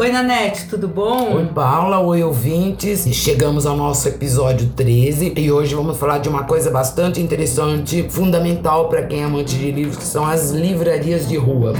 [0.00, 1.34] Oi, Nanete, tudo bom?
[1.34, 1.98] Oi, Paula.
[1.98, 3.06] Oi, ouvintes.
[3.14, 8.88] Chegamos ao nosso episódio 13 e hoje vamos falar de uma coisa bastante interessante, fundamental
[8.88, 11.74] para quem é amante de livros, que são as livrarias de rua.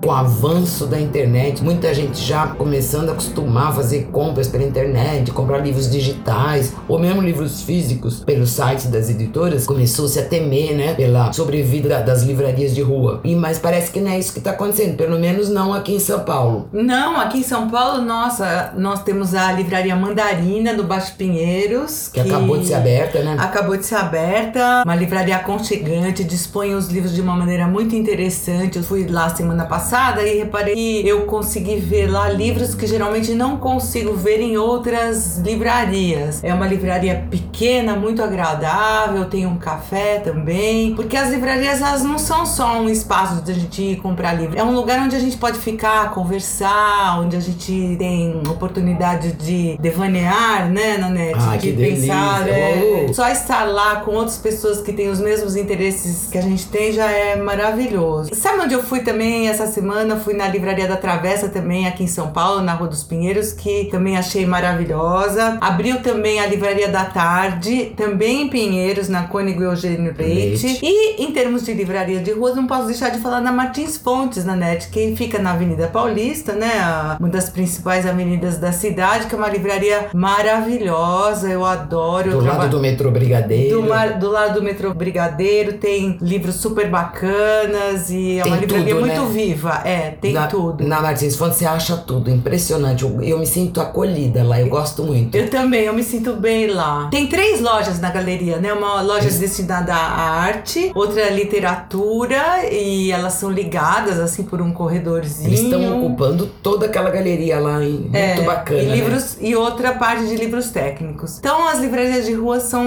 [0.00, 4.64] Com o avanço da internet, muita gente já começando a acostumar a fazer compras pela
[4.64, 10.74] internet, comprar livros digitais ou mesmo livros físicos pelos sites das editoras, começou-se a temer,
[10.74, 13.20] né, pela sobrevida das livrarias de rua.
[13.24, 16.00] E mas parece que não é isso que está acontecendo, pelo menos não aqui em
[16.00, 16.68] São Paulo.
[16.72, 22.22] Não, aqui em São Paulo, nossa, nós temos a livraria Mandarina do Baixo Pinheiros, que,
[22.22, 23.36] que acabou de ser aberta, né?
[23.38, 28.78] Acabou de ser aberta, uma livraria aconchegante, dispõe os livros de uma maneira muito interessante.
[28.78, 32.86] Eu fui lá semana passada passada e reparei que eu consegui ver lá livros que
[32.86, 36.44] geralmente não consigo ver em outras livrarias.
[36.44, 42.18] É uma livraria pequena, muito agradável, tem um café também, porque as livrarias elas não
[42.18, 45.18] são só um espaço de a gente ir comprar livro, é um lugar onde a
[45.18, 51.38] gente pode ficar, conversar, onde a gente tem oportunidade de devanear, né, Nanete?
[51.38, 56.28] Ah, de pensar, é, só estar lá com outras pessoas que têm os mesmos interesses
[56.30, 58.34] que a gente tem já é maravilhoso.
[58.34, 59.77] Sabe onde eu fui também essa semana
[60.18, 63.84] fui na Livraria da Travessa também aqui em São Paulo, na Rua dos Pinheiros, que
[63.90, 65.58] também achei maravilhosa.
[65.60, 70.66] Abriu também a Livraria da Tarde, também em Pinheiros, na Cônigo Eugênio Leite.
[70.66, 70.80] Leite.
[70.82, 74.44] E em termos de livraria de ruas, não posso deixar de falar da Martins Fontes,
[74.44, 77.16] na NET, que fica na Avenida Paulista, né?
[77.18, 82.30] Uma das principais avenidas da cidade, que é uma livraria maravilhosa, eu adoro.
[82.30, 83.82] Do eu lado do metrô Brigadeiro.
[83.82, 88.94] Do, do, lado do metrô Brigadeiro, tem livros super bacanas e é tem uma livraria
[88.94, 89.28] tudo, muito né?
[89.28, 90.86] viva é, tem na, tudo.
[90.86, 93.04] Na Martins você acha tudo, impressionante.
[93.04, 95.36] Eu, eu, me sinto acolhida lá, eu gosto muito.
[95.36, 97.08] Eu também, eu me sinto bem lá.
[97.10, 98.72] Tem três lojas na galeria, né?
[98.72, 104.72] Uma loja destinada à arte, outra é literatura e elas são ligadas assim por um
[104.72, 105.48] corredorzinho.
[105.48, 108.00] Eles estão ocupando toda aquela galeria lá, hein?
[108.00, 108.82] Muito é, bacana.
[108.82, 108.94] E, né?
[108.96, 111.38] livros, e outra parte de livros técnicos.
[111.38, 112.84] Então as livrarias de rua são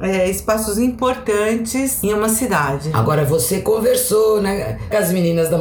[0.00, 2.90] é, espaços importantes em uma cidade.
[2.92, 5.58] Agora você conversou, né, com as meninas da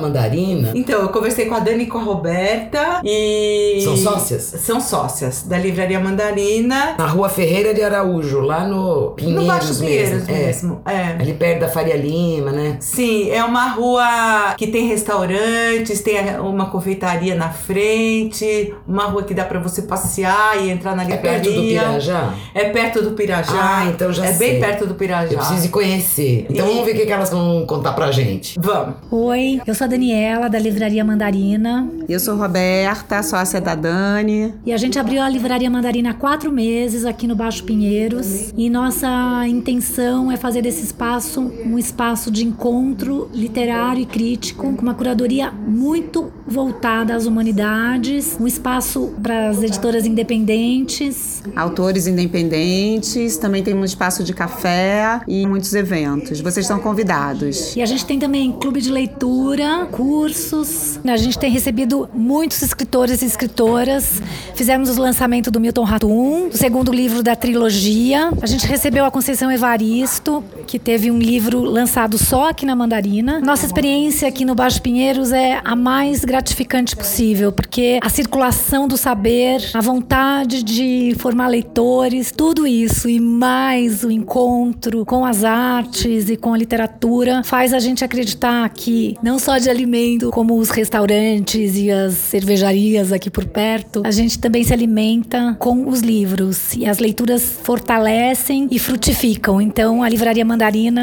[0.74, 3.81] Então, eu conversei com a Dani e com a Roberta e.
[3.84, 4.44] São sócias?
[4.44, 6.96] São sócias da Livraria Mandarina.
[6.97, 10.34] Na rua Ferreira de Araújo, lá no Pinheiros, no Baixo Pinheiros mesmo.
[10.34, 10.81] mesmo.
[10.85, 10.94] É.
[10.94, 11.18] é.
[11.19, 12.78] Ali perto da Faria Lima, né?
[12.79, 19.34] Sim, é uma rua que tem restaurantes, tem uma confeitaria na frente, uma rua que
[19.34, 21.31] dá para você passear e entrar na livraria.
[21.31, 22.34] É perto do Pirajá?
[22.53, 23.52] É perto do Pirajá.
[23.53, 24.47] Ah, então já é sei.
[24.47, 25.34] É bem perto do Pirajá.
[25.34, 26.46] Eu preciso conhecer.
[26.50, 26.69] Então e...
[26.69, 28.59] vamos ver o que elas vão contar pra gente.
[28.59, 28.96] Vamos.
[29.12, 31.88] Oi, eu sou a Daniela, da Livraria Mandarina.
[32.08, 34.53] Eu sou Roberta, sócia da Dani.
[34.66, 38.53] E a gente abriu a Livraria Mandarina há quatro meses aqui no Baixo Pinheiros.
[38.56, 44.81] E nossa intenção é fazer desse espaço um espaço de encontro literário e crítico, com
[44.81, 51.44] uma curadoria muito voltada às humanidades, um espaço para as editoras independentes.
[51.56, 56.40] Autores independentes, também tem um espaço de café e muitos eventos.
[56.40, 57.75] Vocês estão convidados.
[57.75, 59.88] E a gente tem também clube de leitura,
[60.22, 61.00] cursos.
[61.04, 64.22] A gente tem recebido muitos escritores e escritoras.
[64.54, 68.30] Fizemos o lançamento do Milton Ratum, o segundo livro da trilogia.
[68.40, 73.42] A gente recebeu a Conceição Evaristo, que teve um livro lançado só aqui na Mandarina.
[73.42, 78.96] Nossa experiência aqui no Baixo Pinheiros é a mais gratificante possível, porque a circulação do
[78.96, 86.30] saber, a vontade de formar leitores, tudo isso e mais o encontro com as artes
[86.30, 90.70] e com a literatura faz a gente acreditar que não só de alimento, como os
[90.70, 96.74] restaurantes e as cervejarias aqui por perto, a gente também se alimenta com os livros
[96.78, 99.59] e as leituras fortalecem e frutificam.
[99.59, 100.60] Então, a Livraria Mandarina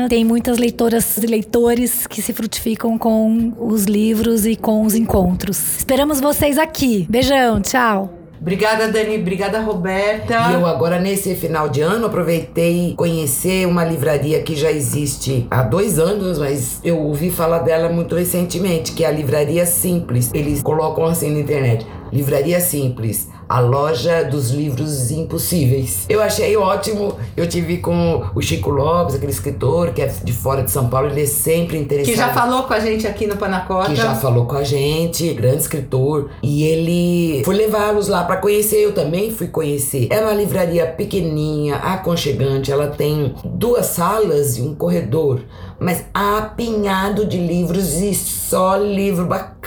[0.08, 5.78] tem muitas leitoras e leitores que se frutificam com os livros e com os encontros.
[5.78, 7.06] Esperamos vocês aqui.
[7.10, 8.19] Beijão, tchau.
[8.40, 9.19] Obrigada, Dani.
[9.19, 10.52] Obrigada, Roberta.
[10.52, 15.99] Eu agora, nesse final de ano, aproveitei conhecer uma livraria que já existe há dois
[15.99, 20.31] anos, mas eu ouvi falar dela muito recentemente, que é a Livraria Simples.
[20.32, 21.84] Eles colocam assim na internet.
[22.12, 26.05] Livraria Simples, a loja dos livros impossíveis.
[26.09, 27.17] Eu achei ótimo.
[27.37, 31.09] Eu tive com o Chico Lopes, aquele escritor que é de fora de São Paulo,
[31.09, 32.12] ele é sempre interessado.
[32.12, 33.89] Que já falou com a gente aqui no Panacota.
[33.89, 36.31] Que já falou com a gente, grande escritor.
[36.43, 38.85] E ele foi levá-los lá para conhecer.
[38.85, 40.09] Eu também fui conhecer.
[40.11, 42.71] É uma livraria pequenininha, aconchegante.
[42.71, 45.41] Ela tem duas salas e um corredor
[45.79, 49.57] mas apinhado de livros e só livro bacana.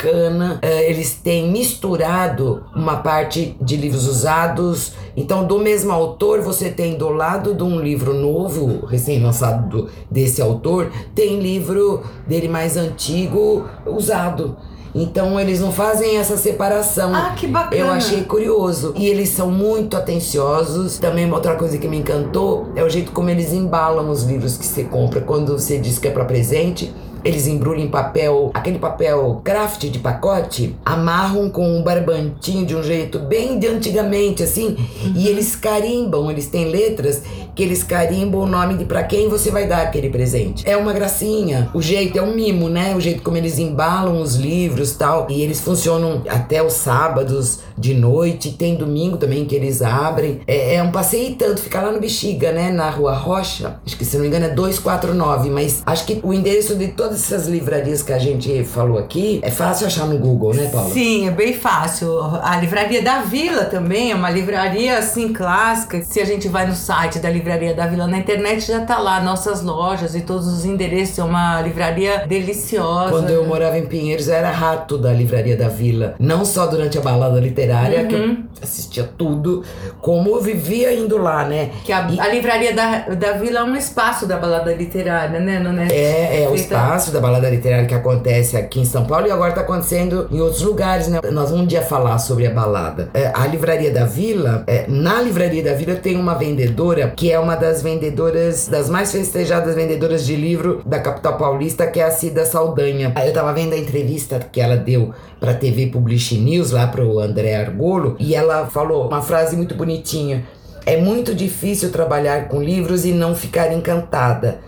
[0.62, 4.94] É, eles têm misturado uma parte de livros usados.
[5.15, 10.92] Então, do mesmo autor, você tem do lado de um livro novo, recém-lançado desse autor,
[11.13, 14.57] tem livro dele mais antigo usado.
[14.94, 17.15] Então eles não fazem essa separação.
[17.15, 17.75] Ah, que bacana.
[17.81, 18.94] Eu achei curioso.
[18.97, 20.97] E eles são muito atenciosos.
[20.97, 24.57] Também uma outra coisa que me encantou é o jeito como eles embalam os livros
[24.57, 28.79] que você compra quando você diz que é para presente eles embrulham em papel, aquele
[28.79, 34.69] papel craft de pacote, amarram com um barbantinho de um jeito bem de antigamente, assim,
[34.69, 35.13] uhum.
[35.15, 37.23] e eles carimbam, eles têm letras
[37.56, 40.68] que eles carimbam o nome de para quem você vai dar aquele presente.
[40.68, 41.69] É uma gracinha.
[41.74, 42.95] O jeito é um mimo, né?
[42.95, 45.27] O jeito como eles embalam os livros tal.
[45.30, 48.51] E eles funcionam até os sábados de noite.
[48.51, 50.42] Tem domingo também que eles abrem.
[50.48, 51.62] É, é um passeio e tanto.
[51.62, 52.71] Fica lá no Bexiga, né?
[52.71, 53.80] Na Rua Rocha.
[53.86, 55.50] Acho que se não me engano é 249.
[55.50, 59.51] Mas acho que o endereço de todas essas livrarias que a gente falou aqui é
[59.51, 60.89] fácil achar no Google, né, Paula?
[60.89, 62.19] Sim, é bem fácil.
[62.42, 66.01] A livraria da Vila também é uma livraria assim clássica.
[66.04, 67.40] Se a gente vai no site da livraria
[67.75, 71.19] da Vila na internet, já tá lá nossas lojas e todos os endereços.
[71.19, 73.11] É uma livraria deliciosa.
[73.11, 76.15] Quando eu morava em Pinheiros, eu era rato da livraria da Vila.
[76.19, 78.07] Não só durante a balada literária, uhum.
[78.07, 78.43] que eu uhum.
[78.61, 79.63] assistia tudo,
[80.01, 81.71] como eu vivia indo lá, né?
[81.83, 82.19] Que a, e...
[82.19, 85.59] a livraria da, da Vila é um espaço da balada literária, né?
[85.59, 89.27] Não é, é, é o espaço da balada literária que acontece aqui em São Paulo
[89.27, 91.19] e agora tá acontecendo em outros lugares, né?
[91.31, 93.09] Nós vamos um dia falar sobre a balada.
[93.13, 97.39] É, a livraria da Vila, é, na livraria da Vila tem uma vendedora que é
[97.39, 102.12] uma das vendedoras, das mais festejadas vendedoras de livro da capital paulista, que é a
[102.12, 103.13] Cida Saldanha.
[103.25, 107.56] Eu tava vendo a entrevista que ela deu pra TV Publish News, lá pro André
[107.56, 110.45] Argolo, e ela falou uma frase muito bonitinha.
[110.86, 114.60] É muito difícil trabalhar com livros e não ficar encantada.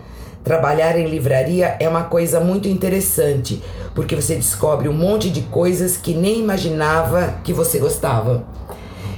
[0.42, 3.62] Trabalhar em livraria é uma coisa muito interessante,
[3.94, 8.44] porque você descobre um monte de coisas que nem imaginava que você gostava.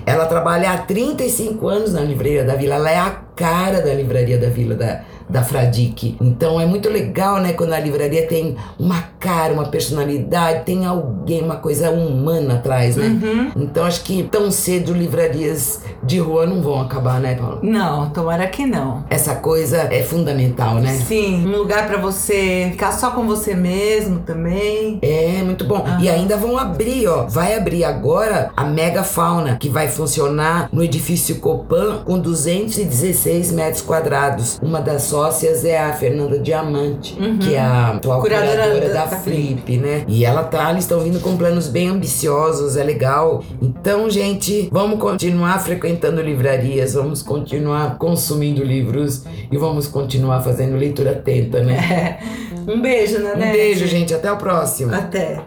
[0.06, 4.38] Ela trabalha há 35 anos na livraria da Vila, ela é a cara da livraria
[4.38, 6.16] da Vila da, da Fradique.
[6.20, 11.42] Então é muito legal, né, quando a livraria tem uma cara, uma personalidade, tem alguém,
[11.42, 13.06] uma coisa humana atrás, né?
[13.06, 13.52] Uhum.
[13.56, 17.58] Então acho que tão cedo livrarias de rua não vão acabar, né, Paulo?
[17.62, 19.04] Não, tomara que não.
[19.10, 20.92] Essa coisa é fundamental, né?
[20.92, 24.98] Sim, um lugar para você ficar só com você mesmo também.
[25.02, 25.84] É, muito bom.
[25.84, 26.00] Uhum.
[26.00, 30.82] E ainda vão abrir, ó, vai abrir agora a Mega Fauna, que vai funcionar no
[30.82, 34.58] edifício Copan com 216 metros quadrados.
[34.62, 37.38] Uma das sócias é a Fernanda Diamante, uhum.
[37.38, 40.04] que é a atual curadora, curadora da, da Flip, né?
[40.06, 43.42] E ela tá, eles estão vindo com planos bem ambiciosos, é legal.
[43.62, 51.12] Então, gente, vamos continuar frequentando livrarias, vamos continuar consumindo livros e vamos continuar fazendo leitura
[51.12, 52.20] atenta, né?
[52.22, 52.46] É.
[52.66, 53.48] Um beijo, Nanete.
[53.48, 54.12] Um beijo, gente.
[54.12, 54.92] Até o próximo.
[54.92, 55.40] Até.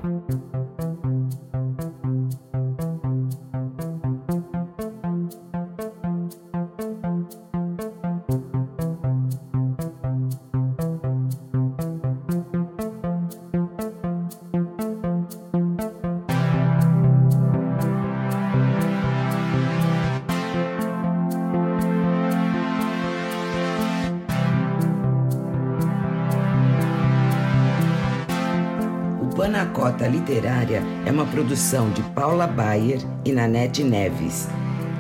[29.50, 34.48] Panacota Literária é uma produção de Paula Bayer e Nanete Neves.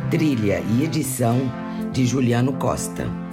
[0.10, 1.39] Trilha e edição
[1.94, 3.28] de Juliano Costa.